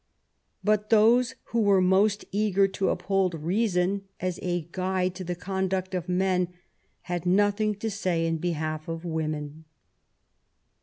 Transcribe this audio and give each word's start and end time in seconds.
But 0.63 0.89
those 0.89 1.35
who 1.53 1.61
were 1.61 1.79
most 1.79 2.25
eager 2.31 2.67
to 2.69 2.89
uphold 2.89 3.35
reason 3.35 4.05
as 4.19 4.39
a 4.41 4.67
guide 4.71 5.13
to 5.13 5.23
the 5.23 5.35
conduct 5.35 5.93
of 5.93 6.09
men, 6.09 6.47
had 7.01 7.27
nothing 7.27 7.75
to 7.75 7.91
say 7.91 8.25
in 8.25 8.39
behaU 8.39 8.87
of 8.87 9.05
women. 9.05 9.65